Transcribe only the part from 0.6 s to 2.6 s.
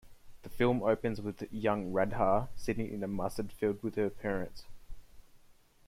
opens with young Radha